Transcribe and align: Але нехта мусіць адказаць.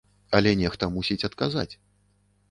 Але 0.37 0.53
нехта 0.61 0.87
мусіць 0.95 1.27
адказаць. 1.29 1.69